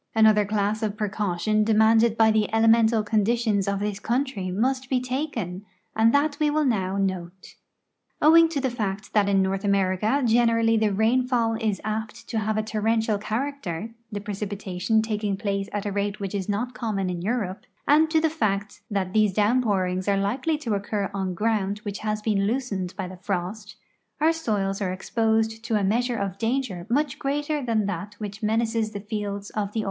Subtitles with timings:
[0.15, 5.63] Another class of ])recaution demanded b\" the elemental conditions of this country must be taken,
[5.95, 7.53] and that we will now note.
[8.19, 12.39] Owing to the fact that in North America generall}^ the rain fall is apt to
[12.39, 17.07] have a torrential character (the ])recipitation taking ■])lace at a rate which is not common
[17.07, 21.77] in Europe) and to the fact that these downpourings are likely to occur on ground
[21.83, 23.75] which has been loosened by the frost,
[24.19, 28.41] our soils are exposed to a meas ure of danger much greater than that which
[28.41, 29.79] menaces the fields of the.